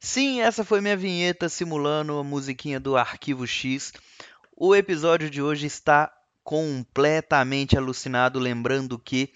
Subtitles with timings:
[0.00, 3.92] Sim, essa foi minha vinheta simulando a musiquinha do Arquivo X.
[4.56, 6.10] O episódio de hoje está
[6.42, 9.30] completamente alucinado, lembrando que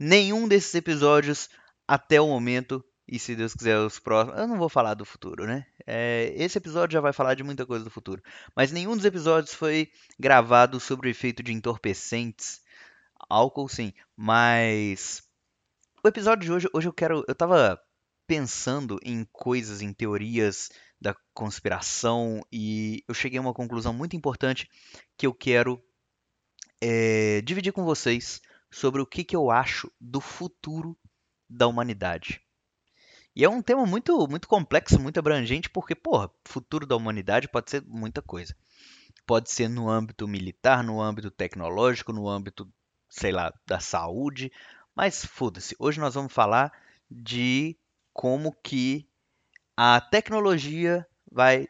[0.00, 1.50] nenhum desses episódios
[1.86, 5.46] até o momento, e se Deus quiser os próximos, eu não vou falar do futuro,
[5.46, 5.66] né?
[5.86, 8.22] É, esse episódio já vai falar de muita coisa do futuro,
[8.54, 12.64] mas nenhum dos episódios foi gravado sobre o efeito de entorpecentes.
[13.28, 15.25] Álcool sim, mas
[16.06, 17.80] o episódio de hoje, hoje eu quero, eu tava
[18.28, 20.68] pensando em coisas, em teorias
[21.00, 24.70] da conspiração e eu cheguei a uma conclusão muito importante
[25.16, 25.82] que eu quero
[26.80, 28.40] é, dividir com vocês
[28.70, 30.96] sobre o que, que eu acho do futuro
[31.50, 32.40] da humanidade.
[33.34, 37.68] E é um tema muito, muito complexo, muito abrangente, porque, porra, futuro da humanidade pode
[37.68, 38.54] ser muita coisa.
[39.26, 42.72] Pode ser no âmbito militar, no âmbito tecnológico, no âmbito,
[43.10, 44.52] sei lá, da saúde,
[44.96, 45.76] mas foda-se.
[45.78, 46.72] Hoje nós vamos falar
[47.10, 47.76] de
[48.14, 49.06] como que
[49.76, 51.68] a tecnologia vai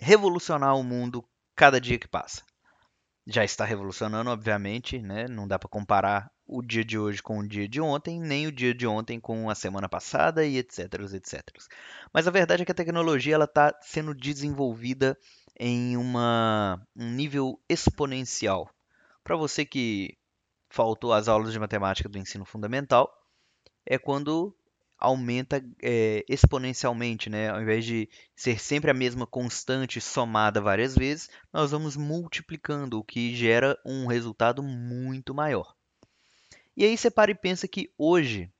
[0.00, 1.22] revolucionar o mundo
[1.54, 2.42] cada dia que passa.
[3.26, 5.28] Já está revolucionando, obviamente, né?
[5.28, 8.52] Não dá para comparar o dia de hoje com o dia de ontem, nem o
[8.52, 11.42] dia de ontem com a semana passada e etc, etc.
[12.12, 15.18] Mas a verdade é que a tecnologia ela está sendo desenvolvida
[15.58, 18.68] em uma, um nível exponencial.
[19.22, 20.18] Para você que
[20.74, 23.08] faltou as aulas de matemática do ensino fundamental,
[23.86, 24.52] é quando
[24.98, 27.48] aumenta é, exponencialmente, né?
[27.48, 33.04] Ao invés de ser sempre a mesma constante somada várias vezes, nós vamos multiplicando, o
[33.04, 35.76] que gera um resultado muito maior.
[36.76, 38.52] E aí você para e pensa que hoje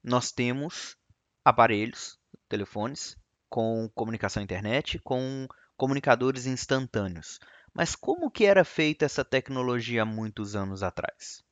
[0.00, 0.96] nós temos
[1.44, 3.16] aparelhos, telefones,
[3.48, 7.40] com comunicação internet, com comunicadores instantâneos.
[7.74, 11.47] Mas como que era feita essa tecnologia há muitos anos atrás?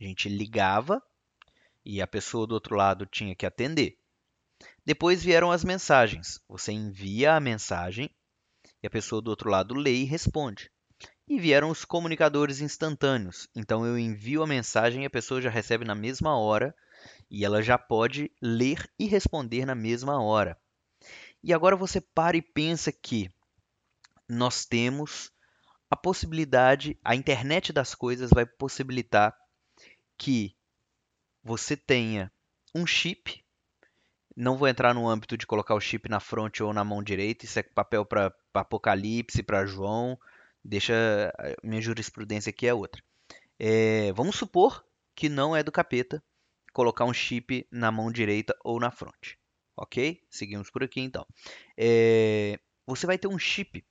[0.00, 1.02] A gente ligava
[1.84, 3.98] e a pessoa do outro lado tinha que atender.
[4.84, 6.40] Depois vieram as mensagens.
[6.48, 8.10] Você envia a mensagem
[8.82, 10.70] e a pessoa do outro lado lê e responde.
[11.26, 13.48] E vieram os comunicadores instantâneos.
[13.54, 16.74] Então eu envio a mensagem e a pessoa já recebe na mesma hora
[17.30, 20.58] e ela já pode ler e responder na mesma hora.
[21.42, 23.30] E agora você para e pensa que
[24.28, 25.30] nós temos
[25.90, 29.34] a possibilidade, a internet das coisas vai possibilitar
[30.18, 30.54] que
[31.42, 32.30] você tenha
[32.74, 33.42] um chip.
[34.36, 37.44] Não vou entrar no âmbito de colocar o chip na fronte ou na mão direita,
[37.44, 40.18] isso é papel para Apocalipse, para João.
[40.64, 40.94] Deixa
[41.62, 43.02] minha jurisprudência aqui é outra.
[43.58, 44.84] É, vamos supor
[45.14, 46.22] que não é do capeta
[46.72, 49.38] colocar um chip na mão direita ou na fronte.
[49.76, 50.20] Ok?
[50.30, 51.26] Seguimos por aqui então.
[51.76, 53.84] É, você vai ter um chip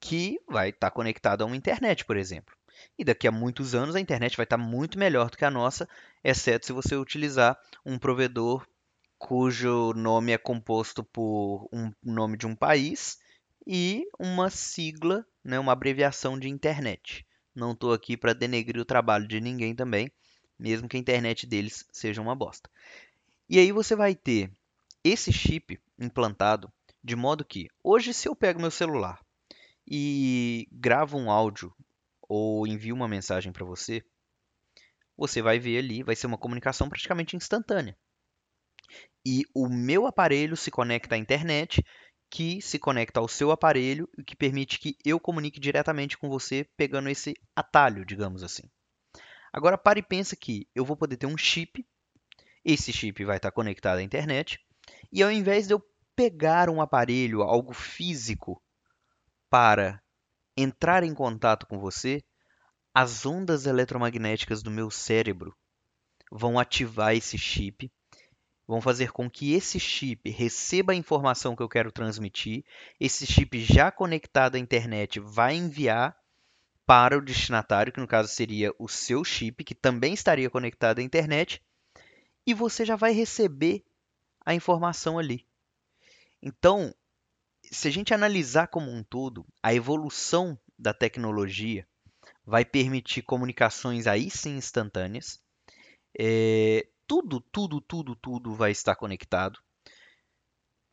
[0.00, 2.54] que vai estar tá conectado a uma internet, por exemplo.
[2.98, 5.88] E daqui a muitos anos a internet vai estar muito melhor do que a nossa,
[6.22, 8.66] exceto se você utilizar um provedor
[9.18, 13.18] cujo nome é composto por um nome de um país
[13.66, 17.26] e uma sigla, né, uma abreviação de internet.
[17.54, 20.12] Não estou aqui para denegrir o trabalho de ninguém também,
[20.58, 22.70] mesmo que a internet deles seja uma bosta.
[23.48, 24.50] E aí você vai ter
[25.02, 26.70] esse chip implantado
[27.02, 29.20] de modo que hoje se eu pego meu celular
[29.86, 31.72] e gravo um áudio
[32.28, 34.04] ou envio uma mensagem para você,
[35.16, 37.96] você vai ver ali, vai ser uma comunicação praticamente instantânea.
[39.24, 41.82] E o meu aparelho se conecta à internet,
[42.30, 46.68] que se conecta ao seu aparelho e que permite que eu comunique diretamente com você
[46.76, 48.70] pegando esse atalho, digamos assim.
[49.52, 51.84] Agora pare e pensa que eu vou poder ter um chip,
[52.64, 54.60] esse chip vai estar conectado à internet,
[55.10, 55.82] e ao invés de eu
[56.14, 58.62] pegar um aparelho, algo físico,
[59.48, 60.02] para
[60.56, 62.22] entrar em contato com você,
[62.94, 65.54] as ondas eletromagnéticas do meu cérebro
[66.30, 67.92] vão ativar esse chip,
[68.66, 72.64] vão fazer com que esse chip receba a informação que eu quero transmitir.
[72.98, 76.16] Esse chip já conectado à internet vai enviar
[76.86, 81.02] para o destinatário, que no caso seria o seu chip, que também estaria conectado à
[81.02, 81.60] internet,
[82.46, 83.84] e você já vai receber
[84.44, 85.44] a informação ali.
[86.40, 86.94] Então,
[87.70, 91.86] se a gente analisar como um todo, a evolução da tecnologia
[92.44, 95.40] vai permitir comunicações aí sim instantâneas.
[96.18, 99.58] É, tudo, tudo, tudo, tudo vai estar conectado.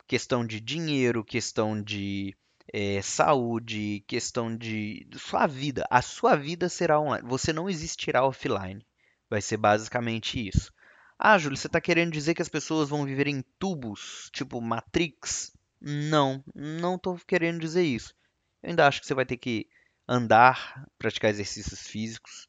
[0.06, 2.36] Questão de dinheiro, questão de
[2.72, 5.86] é, saúde, questão de sua vida.
[5.90, 7.26] A sua vida será online.
[7.28, 8.84] Você não existirá offline.
[9.30, 10.72] Vai ser basicamente isso.
[11.18, 15.52] Ah, Júlio, você está querendo dizer que as pessoas vão viver em tubos, tipo Matrix?
[15.86, 18.14] Não, não estou querendo dizer isso.
[18.62, 19.68] Eu ainda acho que você vai ter que
[20.08, 22.48] andar, praticar exercícios físicos,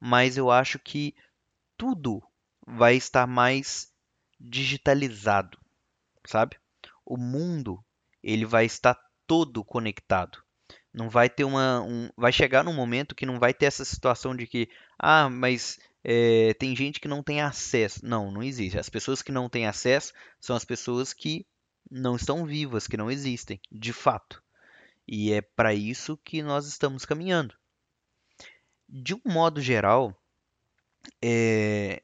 [0.00, 1.14] mas eu acho que
[1.76, 2.20] tudo
[2.66, 3.92] vai estar mais
[4.40, 5.56] digitalizado,
[6.26, 6.56] sabe?
[7.06, 7.84] O mundo
[8.20, 10.42] ele vai estar todo conectado.
[10.92, 14.34] Não vai ter uma, um, vai chegar num momento que não vai ter essa situação
[14.34, 14.68] de que,
[14.98, 18.04] ah, mas é, tem gente que não tem acesso.
[18.04, 18.76] Não, não existe.
[18.76, 21.46] As pessoas que não têm acesso são as pessoas que
[21.92, 24.42] não estão vivas, que não existem, de fato.
[25.06, 27.54] E é para isso que nós estamos caminhando.
[28.88, 30.16] De um modo geral,
[31.22, 32.02] é,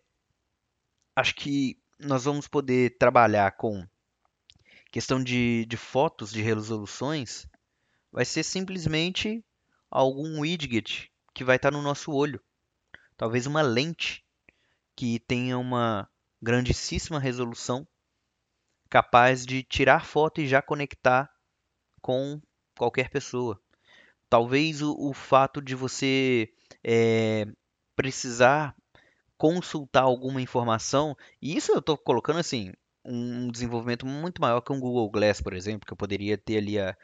[1.17, 3.87] acho que nós vamos poder trabalhar com
[4.90, 7.46] questão de, de fotos, de resoluções,
[8.12, 9.44] vai ser simplesmente
[9.90, 12.40] algum widget que vai estar no nosso olho.
[13.17, 14.25] Talvez uma lente
[14.94, 16.08] que tenha uma
[16.43, 17.87] grandíssima resolução,
[18.88, 21.31] capaz de tirar foto e já conectar
[22.00, 22.40] com
[22.76, 23.61] qualquer pessoa.
[24.29, 26.49] Talvez o, o fato de você
[26.85, 27.46] é,
[27.96, 28.75] precisar
[29.37, 32.73] consultar alguma informação, e isso eu estou colocando assim,
[33.05, 36.79] um desenvolvimento muito maior que um Google Glass, por exemplo, que eu poderia ter ali
[36.79, 36.96] a,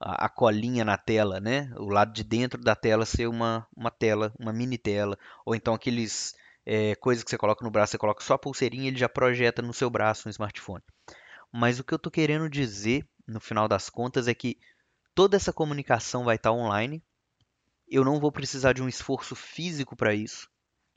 [0.00, 1.70] a, a, colinha na tela, né?
[1.76, 5.74] O lado de dentro da tela ser uma, uma tela, uma mini tela, ou então
[5.74, 6.34] aqueles
[6.66, 9.08] é, coisas que você coloca no braço, você coloca só a pulseirinha e ele já
[9.08, 10.82] projeta no seu braço um smartphone.
[11.56, 14.58] Mas o que eu estou querendo dizer, no final das contas, é que
[15.14, 17.00] toda essa comunicação vai estar online.
[17.86, 20.50] Eu não vou precisar de um esforço físico para isso.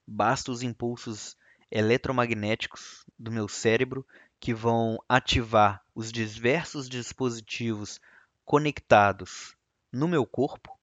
[0.07, 1.38] Basta os impulsos
[1.69, 4.04] eletromagnéticos do meu cérebro
[4.39, 8.00] que vão ativar os diversos dispositivos
[8.44, 9.56] conectados
[9.92, 10.77] no meu corpo,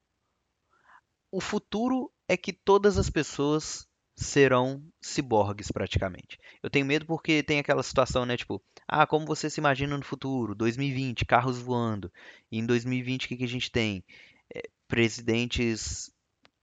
[1.37, 6.39] o futuro é que todas as pessoas serão ciborgues praticamente.
[6.63, 10.05] Eu tenho medo porque tem aquela situação, né, tipo, ah, como você se imagina no
[10.05, 10.55] futuro?
[10.55, 12.13] 2020, carros voando.
[12.51, 14.05] E em 2020 o que, que a gente tem?
[14.55, 16.13] É, presidentes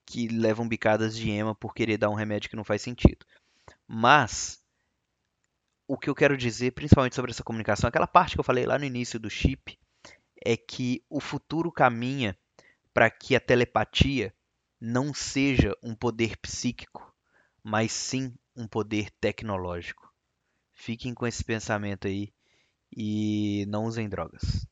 [0.06, 3.26] que levam bicadas de ema por querer dar um remédio que não faz sentido.
[3.88, 4.62] Mas
[5.88, 8.80] o que eu quero dizer, principalmente sobre essa comunicação, aquela parte que eu falei lá
[8.80, 9.78] no início do chip,
[10.44, 12.38] é que o futuro caminha
[12.94, 14.34] para que a telepatia
[14.80, 17.11] não seja um poder psíquico,
[17.64, 20.12] mas sim um poder tecnológico.
[20.74, 22.34] Fiquem com esse pensamento aí
[22.96, 24.68] e não usem drogas.